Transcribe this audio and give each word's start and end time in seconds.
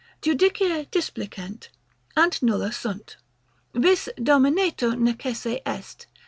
Judicia 0.23 0.87
displicent, 0.89 1.69
ant 2.17 2.41
nulla 2.41 2.71
sunt. 2.73 3.17
Vis 3.75 4.09
dominetur 4.17 4.95
necesse 4.95 5.61
est. 5.63 6.07